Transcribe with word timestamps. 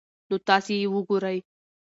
نو 0.29 0.35
تاسي 0.47 0.73
ئې 0.81 0.87
وګورئ 0.93 1.37